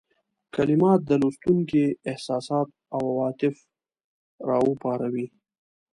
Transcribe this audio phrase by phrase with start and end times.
[0.55, 3.55] کلمات د لوستونکي احساسات او عواطف
[4.47, 5.27] را وپاروي.